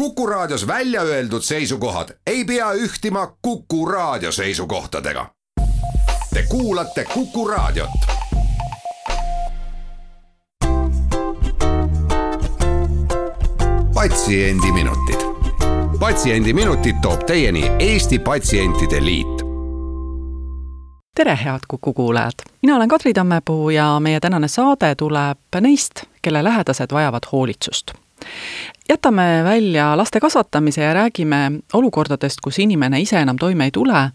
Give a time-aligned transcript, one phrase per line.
[0.00, 5.26] Kuku Raadios välja öeldud seisukohad ei pea ühtima Kuku Raadio seisukohtadega.
[6.34, 7.90] Te kuulate Kuku Raadiot.
[13.94, 15.20] patsiendiminutid,
[16.00, 19.42] Patsiendiminutid toob teieni Eesti Patsientide Liit
[21.14, 22.32] tere, head Kuku kuulajad!
[22.62, 25.92] mina olen Kadri Tammepuu ja meie tänane saade tuleb neist,
[26.22, 27.92] kelle lähedased vajavad hoolitsust
[28.88, 34.10] jätame välja laste kasvatamise ja räägime olukordadest, kus inimene ise enam toime ei tule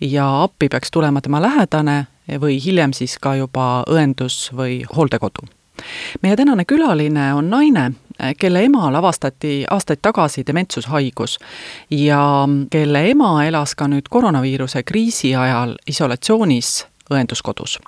[0.00, 2.06] ja appi peaks tulema tema lähedane
[2.38, 5.48] või hiljem siis ka juba õendus või hooldekodu.
[6.22, 7.92] meie tänane külaline on naine,
[8.38, 11.38] kelle emal avastati aastaid tagasi dementsushaigus
[11.90, 17.78] ja kelle ema elas ka nüüd koroonaviiruse kriisi ajal isolatsioonis õenduskodus.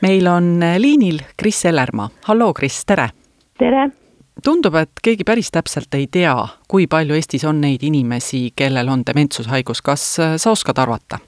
[0.00, 3.10] meil on liinil Kris Ellermaa, halloo Kris, tere!
[3.58, 3.99] tere!
[4.44, 6.34] Tundub, et keegi päris täpselt ei tea,
[6.68, 11.18] kui palju Eestis on neid inimesi, kellel on dementsushaigus, kas äh, sa oskad arvata?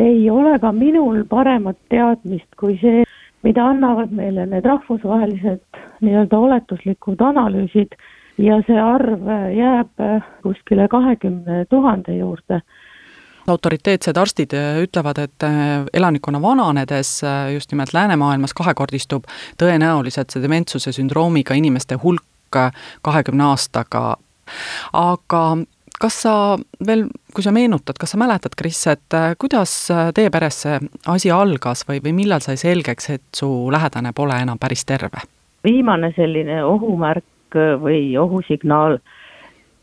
[0.00, 3.02] ei ole ka minul paremat teadmist kui see,
[3.42, 7.96] mida annavad meile need rahvusvahelised nii-öelda oletuslikud analüüsid
[8.38, 9.26] ja see arv
[9.56, 12.62] jääb äh, kuskile kahekümne tuhande juurde
[13.50, 15.46] autoriteetsed arstid äh, ütlevad, et
[15.92, 17.20] elanikkonna vananedes
[17.54, 19.26] just nimelt läänemaailmas kahekordistub
[19.58, 22.29] tõenäoliselt see dementsuse sündroomiga inimeste hulk
[23.02, 24.16] kahekümne aastaga.
[24.92, 25.42] aga
[26.00, 26.34] kas sa
[26.86, 30.78] veel, kui sa meenutad, kas sa mäletad, Kris, et äh, kuidas äh, teie peres see
[31.12, 35.26] asi algas või, või millal sai selgeks, et su lähedane pole enam päris terve?
[35.64, 38.96] viimane selline ohumärk või ohusignaal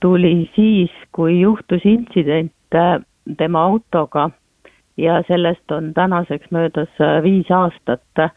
[0.02, 2.98] tuli siis, kui juhtus intsident äh,
[3.38, 4.30] tema autoga
[4.98, 6.90] ja sellest on tänaseks möödas
[7.24, 8.32] viis aastat Äh,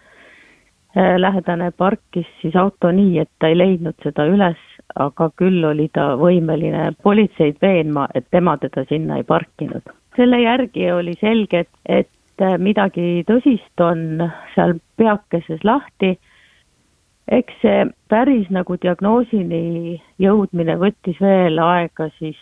[0.94, 4.58] lähedane parkis siis auto nii, et ta ei leidnud seda üles,
[4.98, 9.82] aga küll oli ta võimeline politseid veenma, et tema teda sinna ei parkinud.
[10.16, 14.24] selle järgi oli selge, et, et midagi tõsist on
[14.54, 16.18] seal peakeses lahti,
[17.30, 22.40] eks see päris nagu diagnoosini jõudmine võttis veel aega siis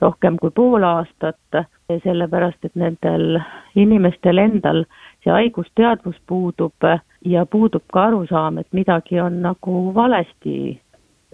[0.00, 3.38] rohkem kui pool aastat, sellepärast et nendel
[3.78, 4.84] inimestel endal
[5.22, 6.88] see haigusteadvus puudub
[7.24, 10.80] ja puudub ka arusaam, et midagi on nagu valesti.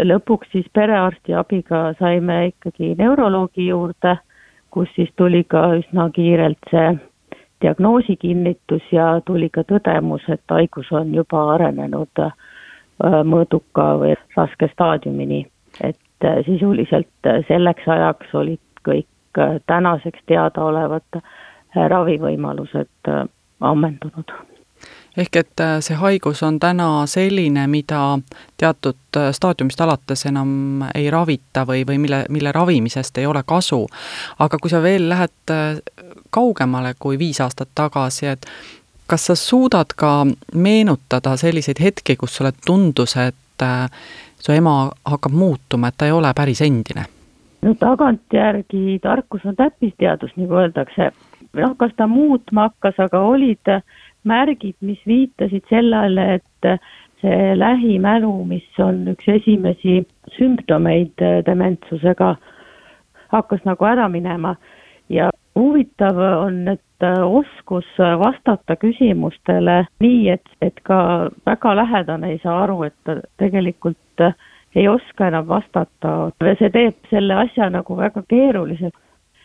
[0.03, 4.17] lõpuks siis perearsti abiga saime ikkagi neuroloogi juurde,
[4.71, 6.99] kus siis tuli ka üsna kiirelt see
[7.62, 12.33] diagnoosi kinnitus ja tuli ka tõdemus, et haigus on juba arenenud äh,
[13.25, 15.47] mõõduka või raske staadiumini.
[15.81, 19.07] et äh, sisuliselt selleks ajaks olid kõik
[19.38, 21.22] äh, tänaseks teadaolevad
[21.88, 23.09] ravivõimalused
[23.60, 24.32] ammendunud
[25.16, 28.19] ehk et äh, see haigus on täna selline, mida
[28.60, 33.87] teatud äh, staadiumist alates enam ei ravita või, või mille, mille ravimisest ei ole kasu.
[34.38, 35.81] aga kui sa veel lähed äh,
[36.31, 38.47] kaugemale kui viis aastat tagasi, et
[39.06, 43.37] kas sa suudad ka meenutada selliseid hetki, kus sulle tundus, et
[44.41, 47.04] su ema hakkab muutuma, et ta ei ole päris endine?
[47.62, 51.11] No tagantjärgi tarkus on täppisteadus, nagu öeldakse.
[51.53, 53.71] noh, kas ta muutma hakkas, aga olid
[54.25, 56.81] märgid, mis viitasid sellele, et
[57.21, 60.00] see lähimälu, mis on üks esimesi
[60.37, 62.34] sümptomeid dementsusega,
[63.34, 64.56] hakkas nagu ära minema
[65.12, 72.62] ja huvitav on, et oskus vastata küsimustele nii, et, et ka väga lähedane ei saa
[72.65, 74.25] aru, et tegelikult
[74.75, 76.31] ei oska enam vastata.
[76.59, 78.99] see teeb selle asja nagu väga keeruliseks.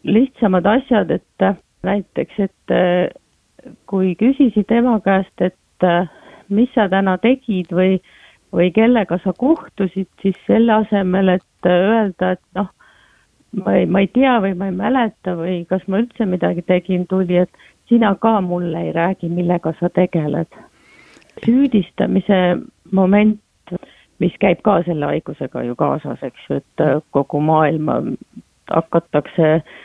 [0.04, 2.76] lihtsamad asjad, et näiteks, et
[3.90, 6.08] kui küsisid ema käest, et äh,
[6.50, 7.98] mis sa täna tegid või,
[8.56, 12.70] või kellega sa kohtusid, siis selle asemel, et äh, öelda, et noh,
[13.64, 17.08] ma ei, ma ei tea või ma ei mäleta või kas ma üldse midagi tegin,
[17.10, 20.64] tuli, et sina ka mulle ei räägi, millega sa tegeled.
[21.46, 22.58] süüdistamise
[22.92, 23.40] moment,
[24.20, 28.02] mis käib ka selle haigusega ju kaasas, eks ju, et äh, kogu maailma
[28.70, 29.76] hakatakse äh,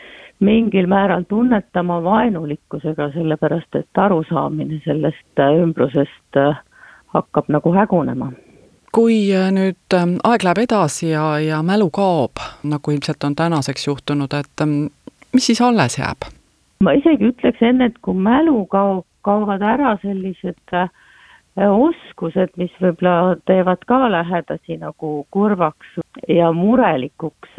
[0.42, 6.56] mingil määral tunnetama vaenulikkusega, sellepärast et arusaamine sellest äh, ümbrusest äh,
[7.14, 8.32] hakkab nagu hägunema.
[8.92, 14.34] kui äh, nüüd aeg läheb edasi ja, ja mälu kaob, nagu ilmselt on tänaseks juhtunud,
[14.36, 14.90] et ähm,
[15.32, 16.28] mis siis alles jääb?
[16.82, 20.76] ma isegi ütleks enne, et kui mälu kaob, kaovad ära sellised
[21.56, 27.50] oskused, mis võib-olla teevad ka lähedasi nagu kurvaks ja murelikuks.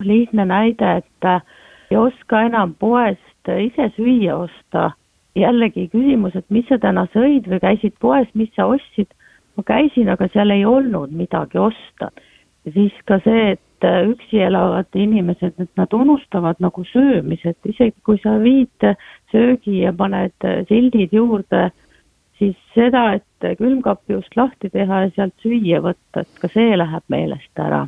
[0.00, 1.42] lihtne näide, et
[1.90, 4.90] ei oska enam poest ise süüa osta.
[5.36, 9.06] jällegi küsimus, et mis sa täna sõid või käisid poes, mis sa ostsid?
[9.56, 12.10] ma käisin, aga seal ei olnud midagi osta.
[12.72, 18.38] siis ka see, et üksi elavad inimesed, et nad unustavad nagu söömised, isegi kui sa
[18.38, 18.84] viid
[19.32, 21.70] söögi ja paned sildid juurde,
[22.40, 27.04] siis seda, et külmkapi ust lahti teha ja sealt süüa võtta, et ka see läheb
[27.12, 27.86] meelest ära.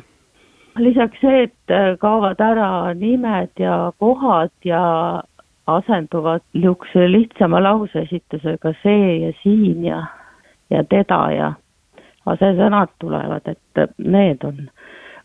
[0.77, 4.83] lisaks see, et kaovad ära nimed ja kohad ja
[5.67, 9.99] asenduvad niisuguse lihtsama lauseesitusega see ja siin ja,
[10.69, 11.53] ja teda ja
[12.25, 14.67] asesõnad tulevad, et need on,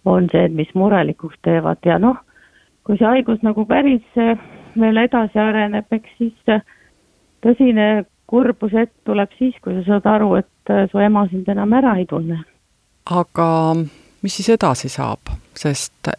[0.05, 2.19] on see, mis murelikuks teevad ja noh,
[2.85, 4.05] kui see haigus nagu päris
[4.79, 6.55] veel edasi areneb, eks siis
[7.43, 7.89] tõsine
[8.29, 12.43] kurbushetk tuleb siis, kui sa saad aru, et su ema sind enam ära ei tunne.
[13.11, 13.49] aga
[14.23, 16.13] mis siis edasi saab, sest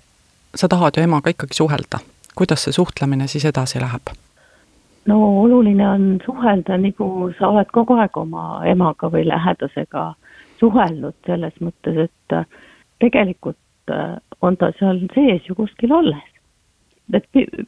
[0.56, 2.02] sa tahad ju emaga ikkagi suhelda,
[2.36, 4.14] kuidas see suhtlemine siis edasi läheb?
[5.06, 10.14] no oluline on suhelda, nagu sa oled kogu aeg oma emaga või lähedasega
[10.60, 12.46] suhelnud selles mõttes, et äh,
[13.00, 16.26] tegelikult äh, on ta seal sees ju kuskil alles.
[17.14, 17.26] Et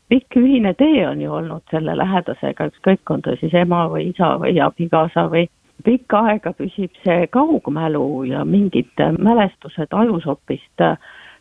[0.10, 4.36] pikk ühine tee on ju olnud selle lähedasega, ükskõik, on ta siis ema või isa
[4.42, 5.48] või abikaasa või
[5.86, 10.98] pikka aega püsib see kaugmälu ja mingid mälestused ajusopist äh,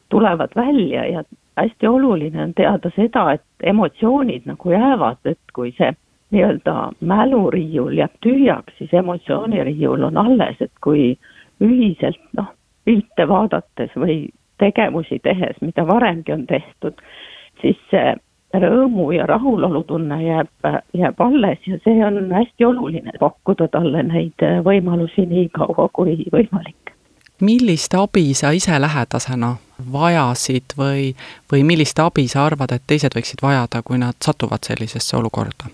[0.09, 1.25] tulevad välja ja
[1.57, 5.93] hästi oluline on teada seda, et emotsioonid nagu jäävad, et kui see
[6.31, 11.17] nii-öelda mäluriiul jääb tühjaks, siis emotsiooniriiul on alles, et kui
[11.61, 12.53] ühiselt noh,
[12.85, 17.03] pilte vaadates või tegevusi tehes, mida varemgi on tehtud,
[17.63, 18.15] siis see
[18.55, 25.27] rõõmu ja rahulolutunne jääb, jääb alles ja see on hästi oluline, pakkuda talle neid võimalusi
[25.31, 26.95] nii kaua kui võimalik.
[27.41, 29.55] millist abi sa ise lähedasena
[29.93, 31.15] vajasid või,
[31.53, 35.71] või millist abi sa arvad, et teised võiksid vajada, kui nad satuvad sellisesse olukorda?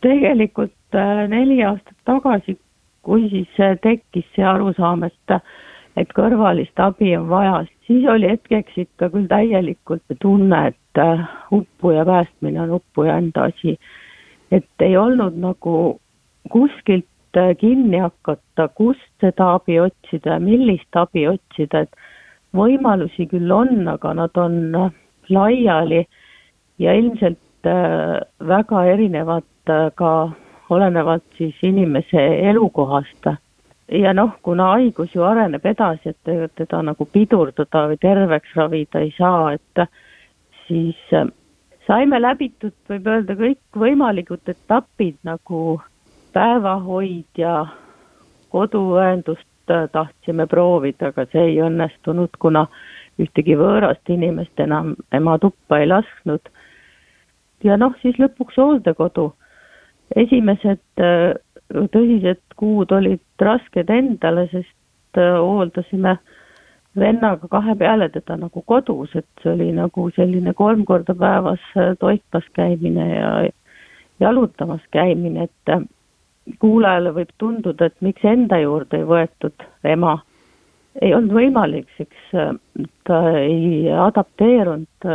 [0.00, 2.58] tegelikult äh, neli aastat tagasi,
[3.02, 5.38] kui siis äh, tekkis see arusaam, et
[5.96, 12.04] et kõrvalist abi on vaja, siis oli hetkeks ikka küll täielikult tunne, et äh, uppuja
[12.04, 13.78] päästmine on uppuja enda asi.
[14.50, 16.00] et ei olnud nagu
[16.50, 17.04] kuskilt
[17.60, 21.96] kinni hakata, kust seda abi otsida ja millist abi otsida, et
[22.56, 24.56] võimalusi küll on, aga nad on
[25.28, 26.06] laiali
[26.78, 27.68] ja ilmselt
[28.48, 29.44] väga erinevad
[29.94, 30.12] ka
[30.70, 33.28] olenevalt siis inimese elukohast.
[33.92, 39.12] Ja noh, kuna haigus ju areneb edasi, et teda nagu pidurdada või terveks ravida ei
[39.16, 39.84] saa, et
[40.66, 41.28] siis äh,
[41.86, 45.80] saime läbitud, võib öelda, kõikvõimalikud etapid nagu
[46.36, 47.54] päevahoid ja
[48.52, 52.66] koduõendust äh, tahtsime proovida, aga see ei õnnestunud, kuna
[53.18, 56.52] ühtegi võõrast inimest enam ema tuppa ei lasknud.
[57.64, 59.32] ja noh, siis lõpuks hooldekodu
[60.16, 61.34] esimesed äh,
[61.72, 66.16] tõsised kuud olid rasked endale, sest äh, hooldasime
[66.98, 71.94] vennaga kahe peale teda nagu kodus, et see oli nagu selline kolm korda päevas äh,
[72.00, 73.32] toitmas käimine ja
[74.20, 80.18] jalutamas käimine, et kuulajale võib tunduda, et miks enda juurde ei võetud ema.
[81.02, 82.30] ei olnud võimalik, eks
[83.06, 85.10] ta ei adapteerunud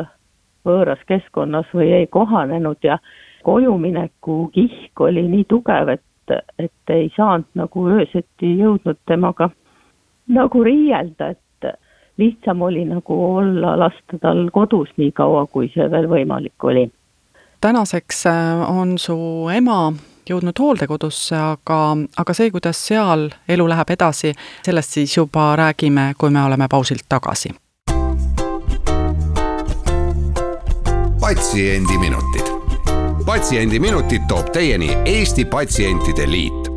[0.64, 2.98] võõras keskkonnas või ei kohanenud ja
[3.44, 9.50] kojumineku kihk oli nii tugev, et, et ei saanud nagu öösiti jõudnud temaga
[10.28, 11.40] nagu riielda, et
[12.18, 16.92] lihtsam oli nagu olla, lasta tal kodus nii kaua, kui see veel võimalik oli.
[17.62, 19.16] tänaseks äh, on su
[19.56, 19.94] ema
[20.30, 21.80] jõudnud hooldekodusse, aga,
[22.18, 27.06] aga see, kuidas seal elu läheb edasi, sellest siis juba räägime, kui me oleme pausilt
[27.10, 27.54] tagasi.
[31.24, 32.53] patsiendiminutid
[33.26, 36.68] patsiendiminutid toob teieni Eesti Patsientide Liit.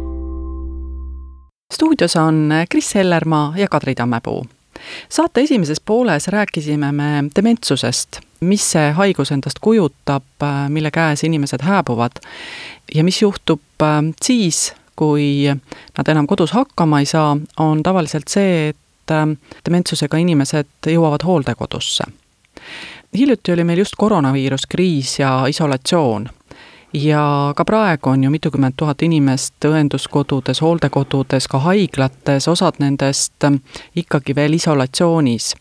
[1.75, 4.47] stuudios on Kris Hellermaa ja Kadri Tammepuu.
[5.09, 10.23] saate esimeses pooles rääkisime me dementsusest, mis see haigus endast kujutab,
[10.69, 12.23] mille käes inimesed hääbuvad
[12.95, 15.51] ja mis juhtub äh, siis, kui
[15.99, 19.27] nad enam kodus hakkama ei saa, on tavaliselt see, et äh,
[19.69, 22.05] dementsusega inimesed jõuavad hooldekodusse
[23.17, 26.29] hiljuti oli meil just koroonaviiruskriis ja isolatsioon
[27.05, 33.61] ja ka praegu on ju mitukümmend tuhat inimest õenduskodudes, hooldekodudes, ka haiglates, osad nendest ähm,
[33.97, 35.55] ikkagi veel isolatsioonis.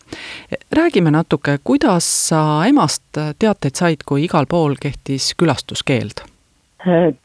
[0.71, 3.03] räägime natuke, kuidas sa emast
[3.39, 6.25] teateid said, kui igal pool kehtis külastuskeeld?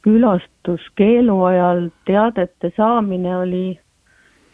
[0.03, 3.79] külastuskeelu ajal teadete saamine oli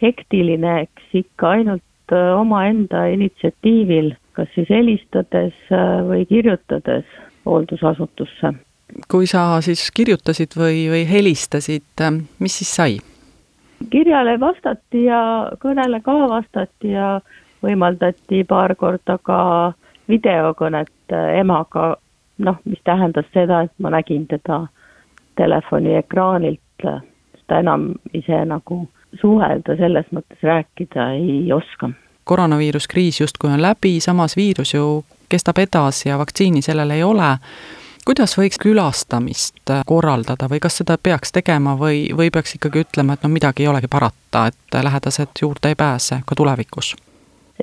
[0.02, 7.06] hektiline, eks ikka ainult äh, omaenda initsiatiivil, kas siis helistades äh, või kirjutades
[7.46, 8.52] hooldusasutusse
[9.10, 12.06] kui sa siis kirjutasid või, või helistasid,
[12.38, 12.98] mis siis sai?
[13.90, 17.20] kirjale vastati ja kõnele ka vastati ja
[17.62, 19.72] võimaldati paar korda ka
[20.08, 21.96] videokõnet emaga,
[22.38, 24.66] noh, mis tähendas seda, et ma nägin teda
[25.36, 26.86] telefoni ekraanilt,
[27.46, 28.86] ta enam ise nagu
[29.20, 31.90] suhelda, selles mõttes rääkida ei oska.
[32.24, 37.36] koroonaviiruskriis justkui on läbi, samas viirus ju kestab edasi ja vaktsiini sellele ei ole
[38.06, 43.26] kuidas võiks külastamist korraldada või kas seda peaks tegema või, või peaks ikkagi ütlema, et
[43.26, 46.94] no midagi ei olegi parata, et lähedased juurde ei pääse ka tulevikus?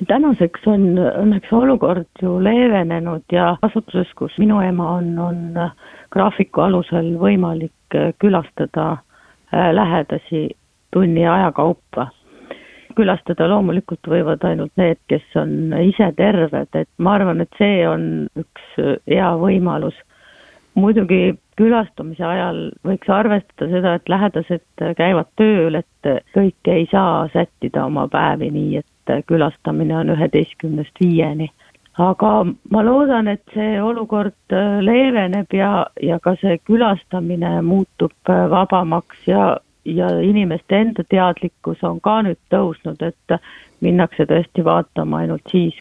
[0.08, 5.38] tänaseks on õnneks olukord ju leevenenud ja asutuses, kus minu ema on, on
[6.10, 10.48] graafiku alusel võimalik külastada äh, lähedasi
[10.90, 12.08] tunni aja kaupa
[12.94, 18.26] külastada loomulikult võivad ainult need, kes on ise terved, et ma arvan, et see on
[18.38, 19.96] üks hea võimalus
[20.74, 27.86] muidugi külastamise ajal võiks arvestada seda, et lähedased käivad tööl, et kõik ei saa sättida
[27.86, 31.50] oma päevi nii, et külastamine on üheteistkümnest viieni.
[31.98, 32.30] aga
[32.74, 40.08] ma loodan, et see olukord leeveneb ja, ja ka see külastamine muutub vabamaks ja, ja
[40.20, 43.38] inimeste enda teadlikkus on ka nüüd tõusnud, et
[43.80, 45.78] minnakse tõesti vaatama ainult siis,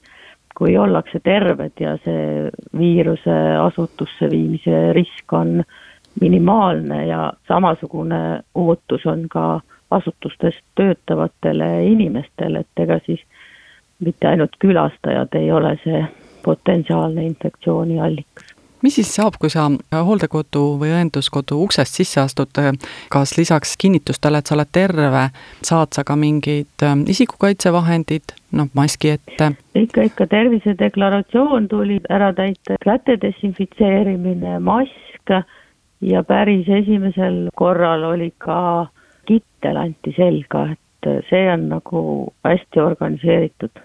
[0.58, 5.64] kui ollakse terved ja see viiruse asutusse viimise risk on
[6.22, 13.22] minimaalne ja samasugune ootus on ka asutustes töötavatele inimestele, et ega siis
[14.00, 16.06] mitte ainult külastajad ei ole see
[16.46, 18.53] potentsiaalne infektsiooni allikas
[18.84, 22.60] mis siis saab, kui sa hooldekodu või õenduskodu uksest sisse astud,
[23.14, 25.24] kas lisaks kinnitustele, et sa oled terve,
[25.66, 29.54] saad sa ka mingid ähm, isikukaitsevahendid, noh, maski ette?
[29.80, 30.28] ikka, ikka.
[30.34, 35.38] Tervisedeklaratsioon tuli ära täita, käte desinfitseerimine, mask.
[36.04, 38.90] Ja päris esimesel korral oli ka
[39.24, 42.02] kittel anti selga, et see on nagu
[42.44, 43.80] hästi organiseeritud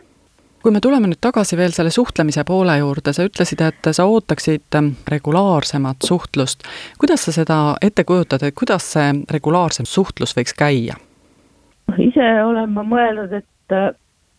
[0.62, 4.78] kui me tuleme nüüd tagasi veel selle suhtlemise poole juurde, sa ütlesid, et sa ootaksid
[4.78, 6.66] ähm, regulaarsemat suhtlust.
[6.98, 10.98] kuidas sa seda ette kujutad, et kuidas see regulaarsem suhtlus võiks käia?
[11.98, 13.76] ise olen ma mõelnud, et,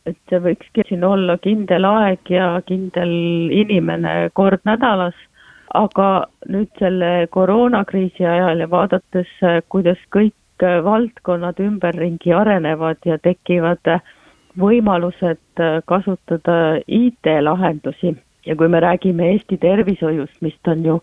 [0.06, 3.16] et see võikski siin olla kindel aeg ja kindel
[3.64, 5.16] inimene kord nädalas,
[5.74, 9.32] aga nüüd selle koroonakriisi ajal ja vaadates,
[9.70, 10.36] kuidas kõik
[10.84, 14.02] valdkonnad ümberringi arenevad ja tekivad äh,
[14.58, 18.16] võimalused äh, kasutada IT-lahendusi.
[18.46, 21.00] Ja kui me räägime Eesti tervishoiust, mis on ju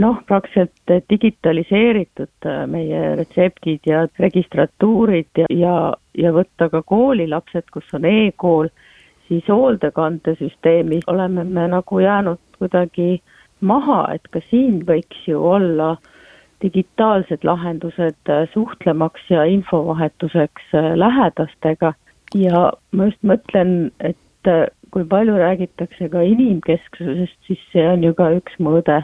[0.00, 5.76] noh, praktiliselt digitaliseeritud äh, meie retseptid ja registratuurid ja, ja,
[6.18, 8.72] ja võtta ka koolilapsed, kus on e-kool,
[9.28, 13.22] siis hoolekandesüsteemis oleme me nagu jäänud kuidagi
[13.60, 15.94] maha, et ka siin võiks ju olla
[16.64, 21.92] digitaalsed lahendused äh, suhtlemaks ja infovahetuseks lähedastega
[22.34, 28.14] ja ma just mõtlen, et äh, kui palju räägitakse ka inimkesksusest, siis see on ju
[28.14, 29.00] ka üks mõõde,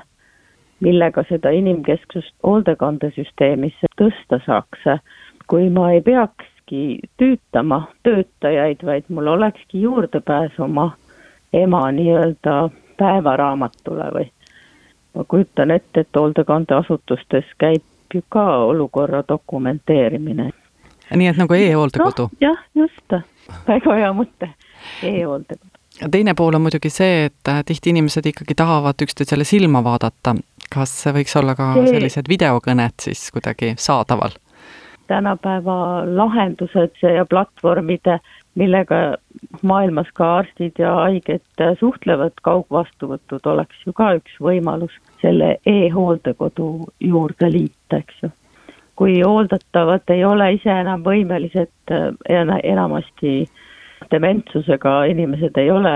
[0.80, 4.86] millega seda inimkesksust hoolekandesüsteemis tõsta saaks.
[5.50, 10.92] kui ma ei peakski tüütama töötajaid, vaid mul olekski juurdepääs oma
[11.52, 14.30] ema nii-öelda päevaraamatule või
[15.14, 17.82] ma kujutan ette, et hoolekandeasutustes käib
[18.14, 20.49] ju ka olukorra dokumenteerimine
[21.16, 22.40] nii et nagu e-hooldekodu no,?
[22.40, 23.16] jah, just,
[23.66, 25.70] väga hea mõte e, e-hooldekodu.
[26.10, 30.36] teine pool on muidugi see, et äh, tihti inimesed ikkagi tahavad üksteisele silma vaadata.
[30.74, 31.96] kas võiks olla ka see...
[31.96, 34.36] sellised videokõned siis kuidagi saadaval?
[35.10, 38.06] tänapäeva lahendused ja platvormid,
[38.54, 39.00] millega
[39.66, 46.68] maailmas ka arstid ja haiged suhtlevad, kaugvastuvõtud oleks ju ka üks võimalus selle e-hooldekodu
[47.02, 48.30] juurde liita, eks ju
[49.00, 53.46] kui hooldatavad ei ole ise enam võimelised äh, enamasti
[54.12, 55.94] dementsusega inimesed ei ole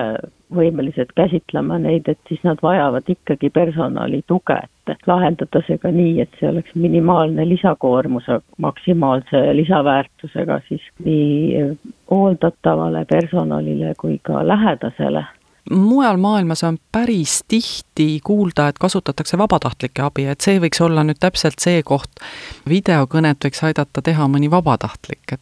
[0.54, 4.56] võimelised käsitlema neid, et siis nad vajavad ikkagi personali tuge,
[4.88, 11.64] et lahendada see ka nii, et see oleks minimaalne lisakoormuse, maksimaalse lisaväärtusega siis nii
[12.10, 15.24] hooldatavale personalile kui ka lähedasele
[15.70, 21.20] mujal maailmas on päris tihti kuulda, et kasutatakse vabatahtlike abi, et see võiks olla nüüd
[21.20, 22.20] täpselt see koht,
[22.68, 25.40] videokõnet võiks aidata teha mõni vabatahtlik, et.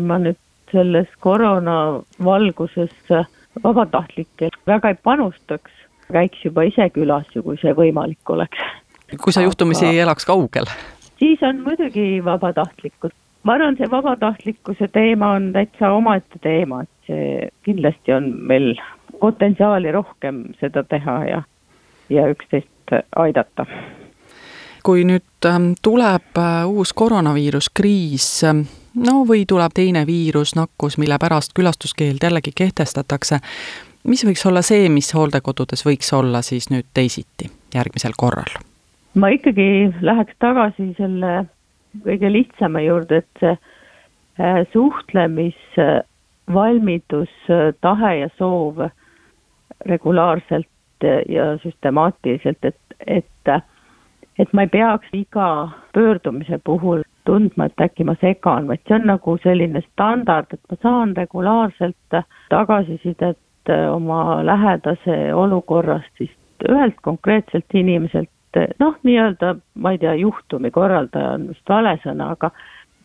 [0.00, 0.38] ma nüüd
[0.72, 2.94] selles koroona valguses
[3.64, 5.70] vabatahtlikke väga ei panustaks,
[6.12, 8.58] käiks juba ise külas ju, kui see võimalik oleks.
[9.22, 10.06] kui sa juhtumisi Aga...
[10.06, 10.70] elaks kaugel?
[11.18, 13.14] siis on muidugi vabatahtlikud.
[13.42, 18.74] ma arvan, see vabatahtlikkuse teema on täitsa omaette teema, et see kindlasti on meil
[19.24, 21.42] potentsiaali rohkem seda teha ja,
[22.12, 23.64] ja üksteist aidata.
[24.84, 28.60] kui nüüd ähm, tuleb äh, uus koroonaviiruskriis, ähm,
[29.06, 33.38] no või tuleb teine viirus, nakkus, mille pärast külastuskeeld jällegi kehtestatakse.
[34.04, 38.54] mis võiks olla see, mis hooldekodudes võiks olla siis nüüd teisiti järgmisel korral?
[39.14, 41.44] ma ikkagi läheks tagasi selle
[42.04, 47.28] kõige lihtsama juurde, et see äh, suhtlemisvalmidus,
[47.80, 48.78] tahe ja soov
[49.86, 50.68] regulaarselt
[51.28, 52.76] ja süstemaatiliselt, et,
[53.06, 53.50] et
[54.38, 59.06] et ma ei peaks iga pöördumise puhul tundma, et äkki ma segan, vaid see on
[59.08, 62.18] nagu selline standard, et ma saan regulaarselt
[62.50, 66.32] tagasisidet oma lähedase olukorrast siis
[66.68, 72.50] ühelt konkreetselt inimeselt, noh, nii-öelda, ma ei tea, juhtumi korraldaja on vist vale sõna, aga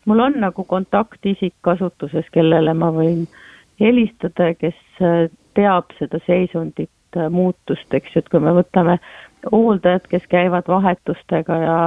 [0.06, 3.26] mul on nagu kontaktisik kasutuses, kellele ma võin
[3.80, 4.78] helistada kes
[5.60, 9.00] teab seda seisundit, äh, muutust, eks ju, et kui me võtame
[9.51, 11.80] hooldajad, kes käivad vahetustega ja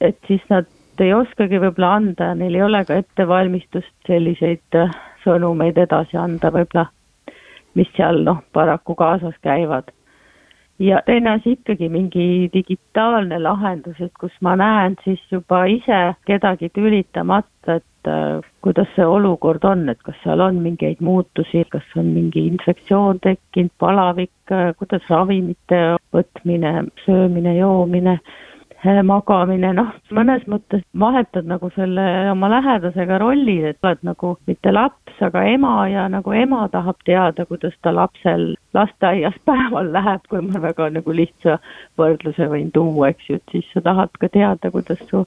[0.00, 0.68] et siis nad
[1.00, 4.92] ei oskagi võib-olla anda neil ei ole ka ettevalmistust selliseid äh,
[5.24, 6.88] sõnumeid edasi anda võib-olla,
[7.78, 9.90] mis seal noh, paraku kaasas käivad.
[10.80, 16.70] ja teine asi ikkagi mingi digitaalne lahendus, et kus ma näen siis juba ise kedagi
[16.74, 22.12] tülitamata, et äh, kuidas see olukord on, et kas seal on mingeid muutusi, kas on
[22.14, 25.82] mingi infektsioon tekkinud, palavik, äh, kuidas ravimite
[26.14, 28.40] võtmine, söömine, joomine, äh,
[29.04, 35.20] magamine, noh, mõnes mõttes vahetad nagu selle oma lähedasega rolli, et oled nagu mitte laps,
[35.20, 40.62] aga ema ja nagu ema tahab teada, kuidas ta lapsel lasteaias päeval läheb, kui ma
[40.62, 41.58] väga nagu lihtsa
[42.00, 45.26] võrdluse võin tuua, eks ju, et siis sa tahad ka teada, kuidas su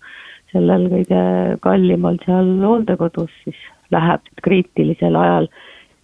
[0.53, 1.24] sellel kõige
[1.65, 3.60] kallimal seal hooldekodus siis
[3.91, 5.48] läheb kriitilisel ajal.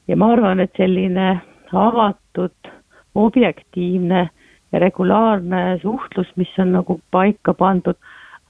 [0.07, 1.39] ja ma arvan, et selline
[1.73, 2.71] avatud,
[3.15, 4.29] objektiivne
[4.71, 7.97] ja regulaarne suhtlus, mis on nagu paika pandud,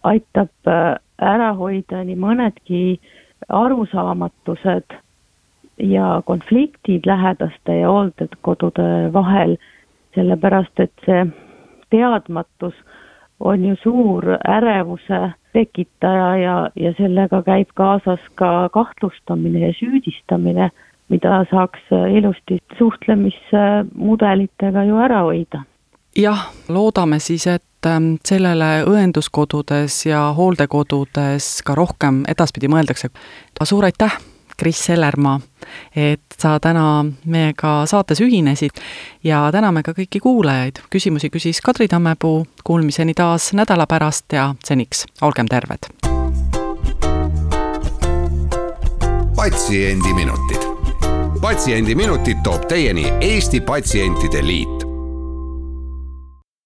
[0.04, 2.82] aitab äh, ära hoida nii mõnedki
[3.50, 4.96] arusaamatused
[5.80, 9.58] ja konfliktid lähedaste ja hooldekodude vahel,
[10.16, 11.26] sellepärast et see
[11.92, 12.76] teadmatus
[13.40, 15.22] on ju suur ärevuse
[15.54, 20.70] tekitaja ja, ja sellega käib kaasas ka kahtlustamine ja süüdistamine,
[21.10, 21.80] mida saaks
[22.18, 25.64] ilusti suhtlemismudelitega ju ära hoida.
[26.18, 33.10] jah, loodame siis, et ähm, sellele õenduskodudes ja hooldekodudes ka rohkem edaspidi mõeldakse.
[33.64, 34.18] suur aitäh
[34.60, 35.40] Kris Sellermaa,
[35.96, 38.82] et sa täna meiega saates ühinesid
[39.24, 40.84] ja täname ka kõiki kuulajaid.
[40.90, 45.88] küsimusi küsis Kadri Tammepuu, kuulmiseni taas nädala pärast ja seniks olgem terved.
[49.36, 50.68] patsiendiminutid.
[51.42, 54.89] patsiendiminutid toob teieni Eesti Patsientide Liit